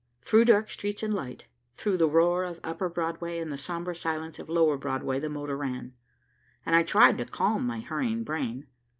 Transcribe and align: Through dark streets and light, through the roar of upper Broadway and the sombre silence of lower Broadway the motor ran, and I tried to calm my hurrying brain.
Through 0.23 0.45
dark 0.45 0.71
streets 0.71 1.03
and 1.03 1.13
light, 1.13 1.45
through 1.73 1.97
the 1.97 2.09
roar 2.09 2.43
of 2.43 2.59
upper 2.63 2.89
Broadway 2.89 3.37
and 3.37 3.51
the 3.51 3.55
sombre 3.55 3.93
silence 3.93 4.39
of 4.39 4.49
lower 4.49 4.75
Broadway 4.75 5.19
the 5.19 5.29
motor 5.29 5.55
ran, 5.57 5.93
and 6.65 6.75
I 6.75 6.81
tried 6.81 7.19
to 7.19 7.25
calm 7.25 7.67
my 7.67 7.81
hurrying 7.81 8.23
brain. 8.23 8.65